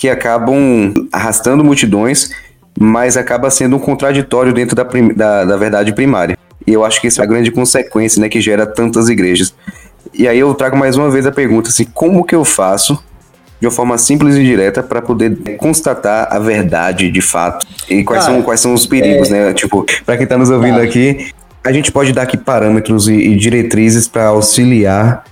[0.00, 2.30] que acabam arrastando multidões,
[2.78, 6.38] mas acaba sendo um contraditório dentro da, da, da verdade primária.
[6.66, 9.54] E eu acho que isso é a grande consequência, né, que gera tantas igrejas.
[10.14, 12.98] E aí eu trago mais uma vez a pergunta assim, como que eu faço
[13.60, 18.24] de uma forma simples e direta para poder constatar a verdade de fato e quais,
[18.24, 19.48] Cara, são, quais são os perigos, é...
[19.48, 19.52] né?
[19.52, 20.88] Tipo, para quem está nos ouvindo claro.
[20.88, 21.30] aqui,
[21.62, 25.24] a gente pode dar aqui parâmetros e, e diretrizes para auxiliar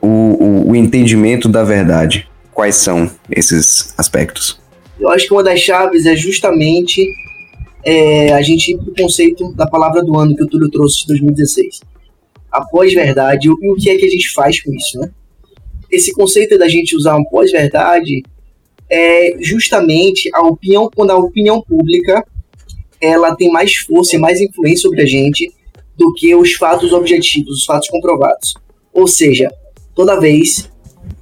[0.00, 2.26] o, o, o, entendimento da verdade.
[2.54, 4.60] Quais são esses aspectos?
[4.98, 7.04] Eu acho que uma das chaves é justamente
[7.84, 11.00] é, a gente ir para o conceito da palavra do ano que o Túlio trouxe
[11.00, 11.80] de 2016.
[12.50, 15.10] A pós-verdade e o que é que a gente faz com isso, né?
[15.90, 18.22] Esse conceito da gente usar um pós-verdade
[18.88, 22.24] é justamente a opinião, quando a opinião pública
[23.00, 25.52] ela tem mais força e mais influência sobre a gente
[25.96, 28.54] do que os fatos objetivos, os fatos comprovados.
[28.92, 29.48] Ou seja,
[29.94, 30.70] toda vez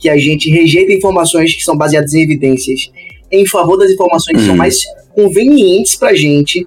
[0.03, 2.91] que a gente rejeita informações que são baseadas em evidências
[3.33, 4.59] em favor das informações que são uhum.
[4.59, 4.85] mais
[5.15, 6.67] convenientes para a gente,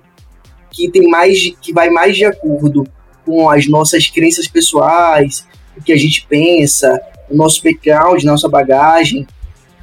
[0.71, 2.87] que tem mais de, que vai mais de acordo
[3.23, 5.45] com as nossas crenças pessoais,
[5.77, 9.27] o que a gente pensa, o nosso background, nossa bagagem,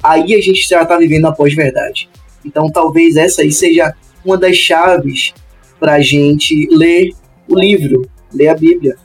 [0.01, 2.09] aí a gente já está vivendo a pós-verdade.
[2.43, 3.93] Então talvez essa aí seja
[4.25, 5.33] uma das chaves
[5.79, 7.11] para a gente ler
[7.47, 8.97] o livro, ler a Bíblia.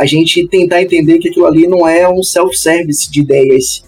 [0.00, 3.82] A gente tentar entender que aquilo ali não é um self-service de ideias,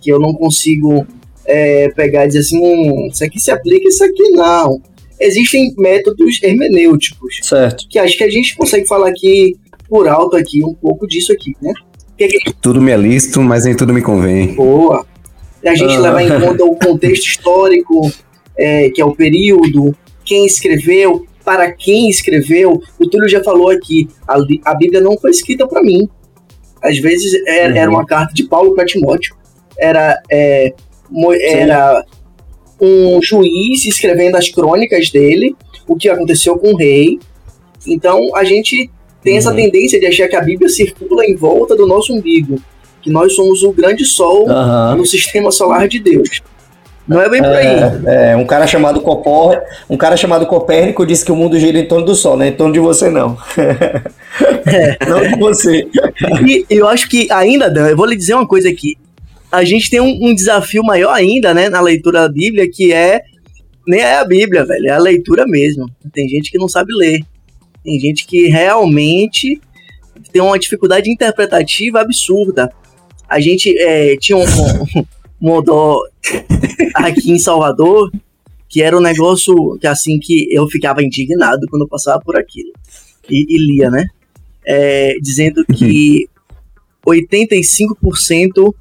[0.00, 1.06] que eu não consigo
[1.44, 4.80] é, pegar e dizer assim, hum, isso aqui se aplica, isso aqui não.
[5.20, 7.40] Existem métodos hermenêuticos.
[7.42, 7.86] Certo.
[7.86, 9.54] Que acho que a gente consegue falar aqui
[9.90, 11.74] por alto aqui um pouco disso aqui, né?
[12.16, 12.54] Que que...
[12.54, 14.54] Tudo me é lícito, mas nem tudo me convém.
[14.54, 15.04] Boa.
[15.62, 16.00] E a gente ah.
[16.00, 18.10] levar em conta o contexto histórico,
[18.56, 22.82] é, que é o período, quem escreveu, para quem escreveu.
[22.98, 26.08] O Túlio já falou aqui, a, a Bíblia não foi escrita para mim.
[26.82, 27.78] Às vezes era, uhum.
[27.78, 29.36] era, uma carta de Paulo para Timóteo.
[29.78, 30.74] Era, é,
[31.40, 32.04] era
[32.80, 35.54] um juiz escrevendo as crônicas dele,
[35.86, 37.18] o que aconteceu com o rei.
[37.86, 38.90] Então a gente
[39.22, 39.38] tem uhum.
[39.38, 42.60] essa tendência de achar que a Bíblia circula em volta do nosso umbigo,
[43.00, 44.96] que nós somos o grande sol uhum.
[44.96, 46.42] no sistema solar de Deus.
[47.06, 47.66] Não é bem por aí.
[48.06, 49.60] É, é, um cara chamado Copor,
[49.90, 52.48] um cara chamado Copérnico disse que o mundo gira em torno do Sol, não é
[52.48, 53.36] em torno de você não.
[54.66, 54.96] É.
[55.08, 55.88] não de você.
[56.46, 58.96] E eu acho que ainda, Dan, eu vou lhe dizer uma coisa aqui.
[59.50, 63.22] A gente tem um, um desafio maior ainda, né, na leitura da Bíblia, que é
[63.86, 65.90] nem é a Bíblia, velho, é a leitura mesmo.
[66.12, 67.20] Tem gente que não sabe ler.
[67.84, 69.60] Tem gente que realmente
[70.32, 72.72] tem uma dificuldade interpretativa absurda.
[73.28, 74.44] A gente é, tinha um,
[75.42, 75.98] mudou
[76.94, 78.12] aqui em Salvador,
[78.68, 82.72] que era um negócio que assim que eu ficava indignado quando eu passava por aquilo.
[83.28, 84.06] E, e lia, né?
[84.64, 86.28] É, dizendo que
[87.04, 88.72] 85%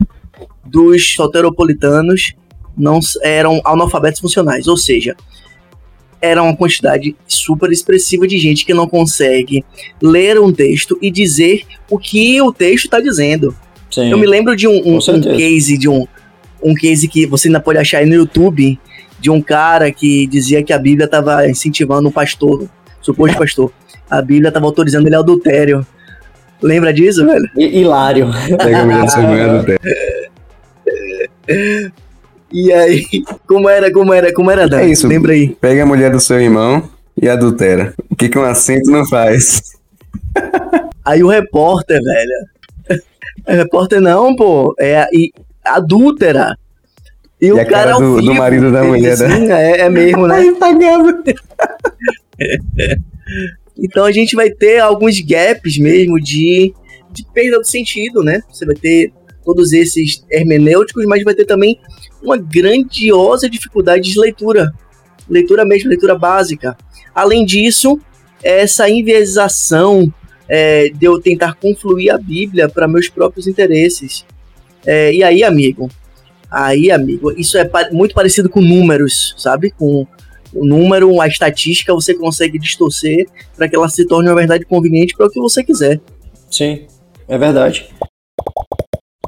[0.64, 2.34] dos soteropolitanos
[2.78, 5.16] não eram analfabetos funcionais, ou seja,
[6.22, 9.66] era uma quantidade super expressiva de gente que não consegue
[10.02, 13.56] ler um texto e dizer o que o texto está dizendo.
[13.90, 16.08] Sim, eu me lembro de um, um, um case de um,
[16.62, 18.80] um case que você ainda pode achar aí no YouTube
[19.20, 22.68] de um cara que dizia que a Bíblia estava incentivando um pastor,
[23.02, 23.72] suposto pastor.
[24.10, 25.86] A Bíblia estava autorizando ele ao adultério.
[26.62, 27.50] Lembra disso, velho?
[27.56, 28.30] Hilário.
[28.58, 29.80] Pega a mulher do seu adultério.
[32.54, 33.06] E aí,
[33.48, 34.82] como era, como era, como era, Dan?
[34.82, 35.08] É isso.
[35.08, 35.56] Lembra aí.
[35.56, 37.94] Pega a mulher do seu irmão e adultera.
[38.10, 39.72] O que, que um acento não faz?
[41.06, 43.02] Aí o repórter, velho.
[43.48, 44.76] O repórter não, pô.
[44.80, 45.32] É e
[45.66, 46.58] adúltera.
[47.42, 49.36] E, E o cara cara do- do vivo, marido da mulher, diz, né?
[49.36, 50.52] "Sim, É, é mesmo, né?
[50.60, 51.24] Pagava.
[53.78, 56.74] Então a gente vai ter alguns gaps mesmo de,
[57.12, 58.42] de perda do sentido, né?
[58.52, 59.12] Você vai ter
[59.44, 61.80] todos esses hermenêuticos, mas vai ter também
[62.22, 64.72] uma grandiosa dificuldade de leitura.
[65.28, 66.78] Leitura mesmo, leitura básica.
[67.16, 68.00] Além disso,
[68.44, 70.14] essa enviesação
[70.48, 74.26] é, de eu tentar confluir a Bíblia para meus próprios interesses.
[74.86, 75.90] É, e aí, amigo?
[76.50, 79.72] Aí, amigo, isso é pa- muito parecido com números, sabe?
[79.72, 80.06] Com
[80.54, 85.16] o número, a estatística, você consegue distorcer para que ela se torne uma verdade conveniente
[85.16, 86.02] para o que você quiser.
[86.50, 86.88] Sim,
[87.28, 87.88] é verdade.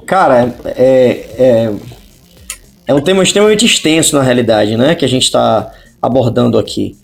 [0.06, 1.74] Cara, é, é,
[2.88, 4.96] é um tema extremamente extenso na realidade, né?
[4.96, 6.98] Que a gente está abordando aqui.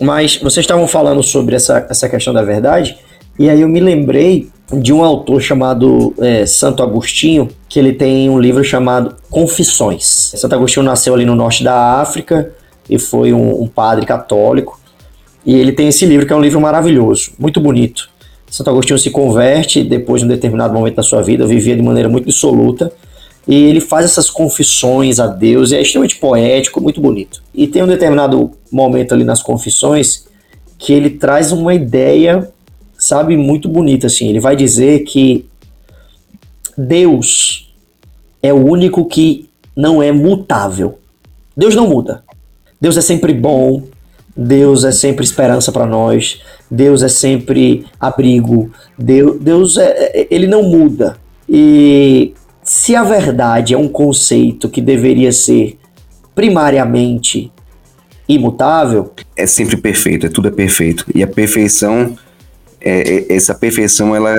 [0.00, 2.96] Mas vocês estavam falando sobre essa, essa questão da verdade,
[3.38, 8.30] e aí eu me lembrei de um autor chamado é, Santo Agostinho, que ele tem
[8.30, 10.32] um livro chamado Confissões.
[10.36, 12.52] Santo Agostinho nasceu ali no norte da África
[12.88, 14.78] e foi um, um padre católico.
[15.44, 18.10] E ele tem esse livro que é um livro maravilhoso, muito bonito.
[18.48, 22.08] Santo Agostinho se converte depois de um determinado momento da sua vida, vivia de maneira
[22.08, 22.92] muito dissoluta,
[23.46, 27.42] e ele faz essas confissões a Deus, e é extremamente poético, muito bonito.
[27.54, 30.26] E tem um determinado momento ali nas confissões
[30.78, 32.50] que ele traz uma ideia,
[33.00, 34.28] sabe, muito bonita assim.
[34.28, 35.46] Ele vai dizer que
[36.76, 37.72] Deus
[38.42, 40.98] é o único que não é mutável.
[41.56, 42.22] Deus não muda.
[42.80, 43.82] Deus é sempre bom,
[44.36, 50.46] Deus é sempre esperança para nós, Deus é sempre abrigo, Deus, Deus é, é- ele
[50.46, 51.18] não muda.
[51.48, 52.32] E
[52.62, 55.78] se a verdade é um conceito que deveria ser
[56.34, 57.52] primariamente
[58.26, 61.04] imutável, É sempre perfeito, é tudo é perfeito.
[61.14, 62.16] E a perfeição,
[62.80, 64.34] é, é- essa perfeição, ela,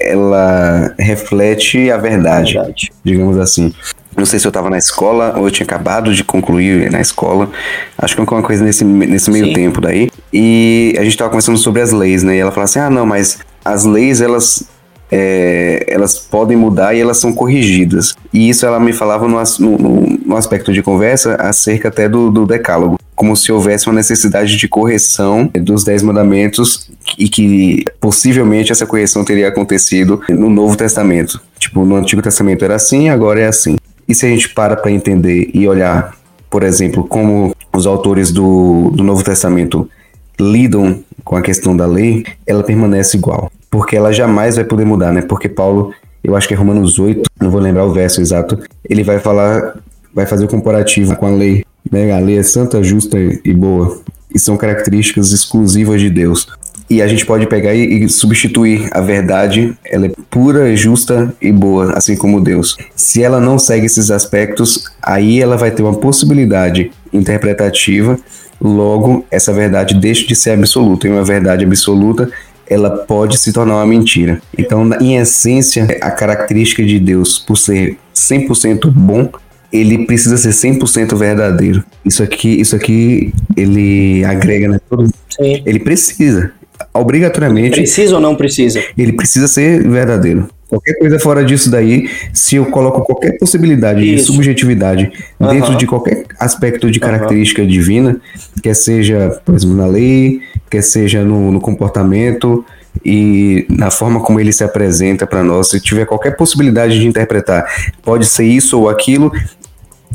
[0.00, 2.54] ela reflete a verdade.
[2.54, 2.92] verdade.
[3.04, 3.72] digamos assim.
[4.16, 7.48] Não sei se eu tava na escola ou eu tinha acabado de concluir na escola.
[7.96, 9.52] Acho que alguma coisa nesse, nesse meio Sim.
[9.52, 10.10] tempo daí.
[10.32, 12.34] E a gente tava conversando sobre as leis, né?
[12.34, 14.64] E ela falou assim: ah, não, mas as leis, elas.
[15.10, 18.14] é, elas podem mudar e elas são corrigidas.
[18.32, 22.44] E isso ela me falava no- no- no aspecto de conversa acerca até do, do
[22.44, 22.97] decálogo.
[23.18, 29.24] Como se houvesse uma necessidade de correção dos Dez Mandamentos e que possivelmente essa correção
[29.24, 31.40] teria acontecido no Novo Testamento.
[31.58, 33.76] Tipo, no Antigo Testamento era assim, agora é assim.
[34.06, 36.16] E se a gente para para entender e olhar,
[36.48, 39.90] por exemplo, como os autores do, do Novo Testamento
[40.38, 43.50] lidam com a questão da lei, ela permanece igual.
[43.68, 45.22] Porque ela jamais vai poder mudar, né?
[45.22, 49.02] Porque Paulo, eu acho que é Romanos 8, não vou lembrar o verso exato, ele
[49.02, 49.76] vai falar,
[50.14, 51.64] vai fazer o comparativo com a lei.
[51.92, 54.00] A lei é santa, justa e boa.
[54.34, 56.46] E são características exclusivas de Deus.
[56.90, 61.92] E a gente pode pegar e, substituir a verdade, ela é pura, justa e boa,
[61.92, 62.78] assim como Deus.
[62.96, 68.18] Se ela não segue esses aspectos, aí ela vai ter uma possibilidade interpretativa,
[68.58, 71.06] logo essa verdade deixa de ser absoluta.
[71.06, 72.30] E uma verdade absoluta,
[72.66, 74.40] ela pode se tornar uma mentira.
[74.56, 79.30] Então, em essência, a característica de Deus, por ser 100% bom,
[79.72, 81.84] ele precisa ser 100% verdadeiro.
[82.04, 84.80] Isso aqui, isso aqui ele agrega, né?
[84.88, 85.62] Todo, Sim.
[85.64, 86.52] ele precisa,
[86.94, 88.82] obrigatoriamente, Precisa ou não precisa?
[88.96, 90.48] ele precisa ser verdadeiro.
[90.68, 94.32] Qualquer coisa fora disso daí, se eu coloco qualquer possibilidade de Isso.
[94.32, 95.78] subjetividade dentro Aham.
[95.78, 98.20] de qualquer aspecto de característica divina,
[98.62, 102.62] quer seja, por exemplo, na lei, quer seja no, no comportamento
[103.02, 107.64] e na forma como ele se apresenta para nós, se tiver qualquer possibilidade de interpretar,
[108.02, 109.32] pode ser isso ou aquilo,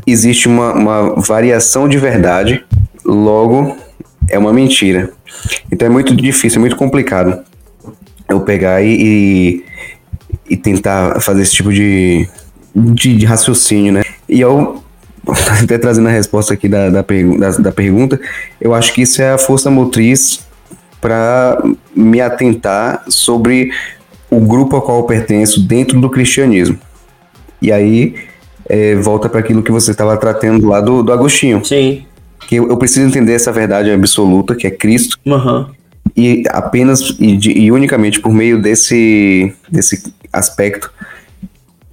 [0.06, 2.64] existe uma, uma variação de verdade,
[3.06, 3.76] logo
[4.30, 5.12] é uma mentira.
[5.72, 7.44] Então é muito difícil, é muito complicado
[8.30, 9.64] eu pegar e,
[10.50, 12.28] e, tentar fazer esse tipo de,
[12.76, 14.04] de, de raciocínio, né?
[14.28, 14.82] E eu,
[15.62, 18.20] até trazendo a resposta aqui da, da, da, da pergunta,
[18.60, 20.46] eu acho que isso é a força motriz
[21.02, 21.62] para
[21.96, 23.72] me atentar sobre
[24.30, 26.80] o grupo ao qual eu pertenço dentro do cristianismo.
[27.62, 28.16] E aí
[28.68, 32.04] é, volta para aquilo que você estava tratando lá do, do Agostinho, Sim.
[32.48, 35.70] que eu, eu preciso entender essa verdade absoluta, que é Cristo, Aham.
[36.16, 40.92] e apenas e, de- e unicamente por meio desse, desse aspecto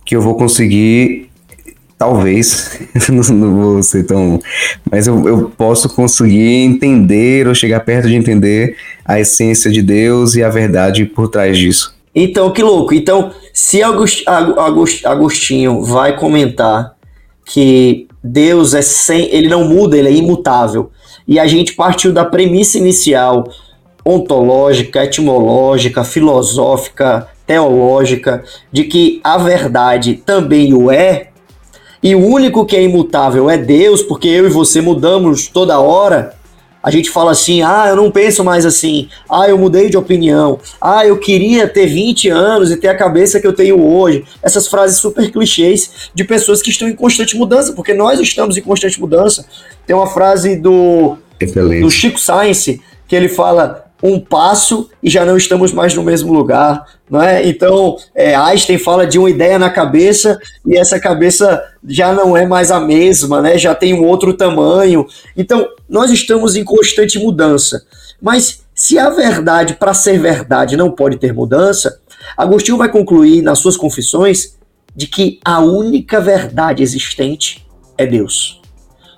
[0.05, 1.29] que eu vou conseguir,
[1.99, 4.41] talvez, não, não vou ser tão,
[4.91, 10.35] mas eu, eu posso conseguir entender ou chegar perto de entender a essência de Deus
[10.35, 11.95] e a verdade por trás disso.
[12.15, 12.93] Então, que louco.
[12.95, 16.95] Então, se August- August- Agostinho vai comentar
[17.45, 20.91] que Deus é sem, ele não muda, ele é imutável.
[21.27, 23.45] E a gente partiu da premissa inicial
[24.05, 28.43] ontológica, etimológica, filosófica, teológica,
[28.73, 31.29] de que a verdade também o é,
[32.03, 36.35] e o único que é imutável é Deus, porque eu e você mudamos toda hora.
[36.83, 40.59] A gente fala assim: ah, eu não penso mais assim, ah, eu mudei de opinião,
[40.81, 44.25] ah, eu queria ter 20 anos e ter a cabeça que eu tenho hoje.
[44.43, 48.63] Essas frases super clichês de pessoas que estão em constante mudança, porque nós estamos em
[48.63, 49.45] constante mudança.
[49.87, 51.17] Tem uma frase do,
[51.81, 56.33] do Chico Science que ele fala: um passo e já não estamos mais no mesmo
[56.33, 57.47] lugar, não é?
[57.47, 62.47] Então, é, Einstein fala de uma ideia na cabeça e essa cabeça já não é
[62.47, 63.59] mais a mesma, né?
[63.59, 65.07] Já tem um outro tamanho.
[65.37, 67.85] Então, nós estamos em constante mudança.
[68.21, 72.01] Mas se a verdade, para ser verdade, não pode ter mudança,
[72.37, 74.57] Agostinho vai concluir nas suas confissões
[74.95, 78.61] de que a única verdade existente é Deus.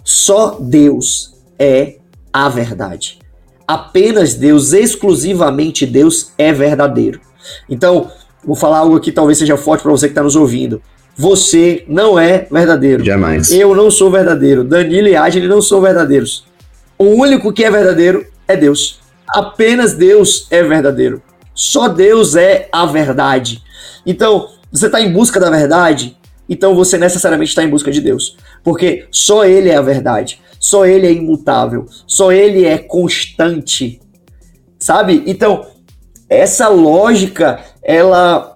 [0.04, 1.96] Só Deus é
[2.32, 3.21] a verdade
[3.66, 7.20] apenas Deus, exclusivamente Deus é verdadeiro.
[7.68, 8.10] Então,
[8.44, 10.82] vou falar algo aqui talvez seja forte para você que está nos ouvindo.
[11.16, 13.04] Você não é verdadeiro.
[13.04, 13.52] Jamais.
[13.52, 14.64] Eu não sou verdadeiro.
[14.64, 16.44] Danilo e Agile não são verdadeiros.
[16.98, 19.00] O único que é verdadeiro é Deus.
[19.28, 21.22] Apenas Deus é verdadeiro.
[21.54, 23.62] Só Deus é a verdade.
[24.06, 26.16] Então, você está em busca da verdade,
[26.52, 28.36] então você necessariamente está em busca de Deus.
[28.62, 30.40] Porque só Ele é a verdade.
[30.62, 34.00] Só ele é imutável, só ele é constante.
[34.78, 35.24] Sabe?
[35.26, 35.66] Então,
[36.30, 38.54] essa lógica, ela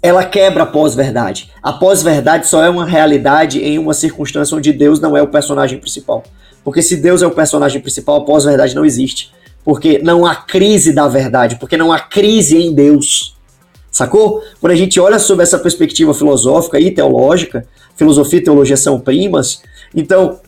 [0.00, 1.50] ela quebra a pós-verdade.
[1.60, 5.80] A pós-verdade só é uma realidade em uma circunstância onde Deus não é o personagem
[5.80, 6.22] principal.
[6.62, 9.32] Porque se Deus é o personagem principal, a pós-verdade não existe.
[9.64, 13.34] Porque não há crise da verdade, porque não há crise em Deus.
[13.94, 14.42] Sacou?
[14.60, 17.64] Quando a gente olha sobre essa perspectiva filosófica e teológica,
[17.94, 19.62] filosofia e teologia são primas,
[19.94, 20.40] então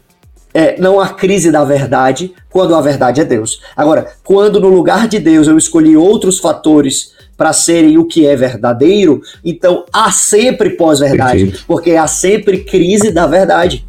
[0.53, 3.61] é, não há crise da verdade quando a verdade é Deus.
[3.76, 8.34] Agora, quando no lugar de Deus eu escolhi outros fatores para serem o que é
[8.34, 13.84] verdadeiro, então há sempre pós-verdade, porque há sempre crise da verdade.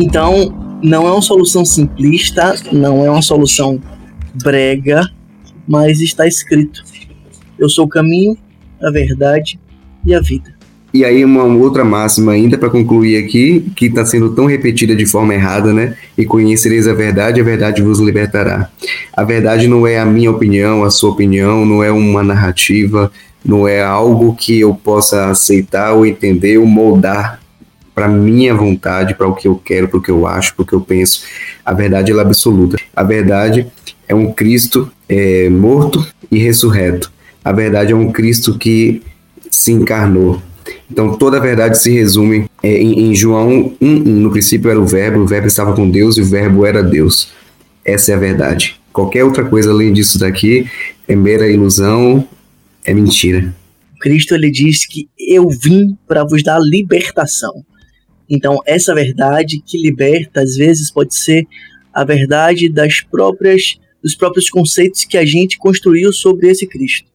[0.00, 0.50] Então,
[0.82, 3.78] não é uma solução simplista, não é uma solução
[4.42, 5.02] brega,
[5.68, 6.82] mas está escrito:
[7.58, 8.34] Eu sou o caminho,
[8.82, 9.60] a verdade
[10.02, 10.58] e a vida.
[10.92, 15.04] E aí uma outra máxima ainda para concluir aqui, que está sendo tão repetida de
[15.04, 15.94] forma errada, né?
[16.16, 18.70] E conhecereis a verdade, a verdade vos libertará.
[19.14, 23.12] A verdade não é a minha opinião, a sua opinião, não é uma narrativa,
[23.44, 27.39] não é algo que eu possa aceitar ou entender ou moldar
[28.00, 30.66] para minha vontade, para o que eu quero, para o que eu acho, para o
[30.66, 31.22] que eu penso.
[31.62, 32.78] A verdade é absoluta.
[32.96, 33.66] A verdade
[34.08, 37.12] é um Cristo é, morto e ressurreto.
[37.44, 39.02] A verdade é um Cristo que
[39.50, 40.40] se encarnou.
[40.90, 44.86] Então toda a verdade se resume é, em, em, João 1, No princípio era o
[44.86, 47.28] Verbo, o Verbo estava com Deus e o Verbo era Deus.
[47.84, 48.80] Essa é a verdade.
[48.94, 50.66] Qualquer outra coisa além disso daqui
[51.06, 52.26] é mera ilusão,
[52.82, 53.54] é mentira.
[54.00, 57.62] Cristo ele diz que eu vim para vos dar libertação.
[58.30, 61.44] Então, essa verdade que liberta, às vezes, pode ser
[61.92, 67.06] a verdade das próprias dos próprios conceitos que a gente construiu sobre esse Cristo.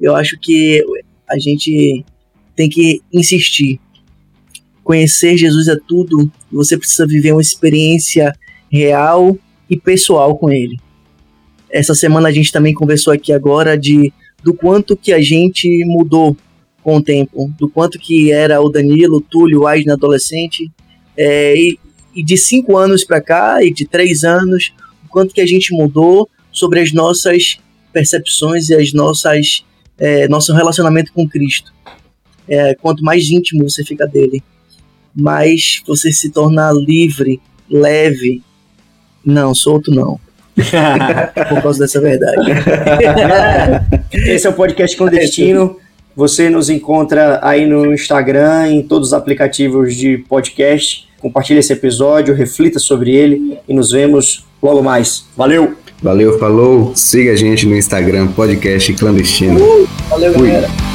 [0.00, 0.82] Eu acho que
[1.28, 2.04] a gente
[2.56, 3.78] tem que insistir.
[4.82, 8.32] Conhecer Jesus é tudo, você precisa viver uma experiência
[8.70, 10.78] real e pessoal com ele.
[11.70, 14.12] Essa semana a gente também conversou aqui agora de
[14.42, 16.36] do quanto que a gente mudou
[16.86, 20.70] com o tempo, do quanto que era o Danilo, o Túlio, o Aisne adolescente,
[21.16, 21.76] é, e,
[22.14, 24.72] e, de cinco anos para cá, e de três anos,
[25.04, 27.58] o quanto que a gente mudou sobre as nossas
[27.92, 29.64] percepções e as nossas
[29.98, 31.74] é, nosso relacionamento com Cristo.
[32.48, 34.40] É, quanto mais íntimo você fica dele,
[35.12, 38.44] mais você se torna livre, leve.
[39.24, 40.20] Não, solto não.
[40.54, 42.46] Por causa dessa verdade.
[44.14, 45.80] Esse é o podcast clandestino.
[46.16, 51.06] Você nos encontra aí no Instagram, em todos os aplicativos de podcast.
[51.20, 55.26] Compartilhe esse episódio, reflita sobre ele e nos vemos logo mais.
[55.36, 55.74] Valeu!
[56.02, 56.92] Valeu, falou.
[56.94, 59.60] Siga a gente no Instagram, podcast clandestino.
[59.62, 60.48] Uh, valeu, Fui.
[60.48, 60.85] galera.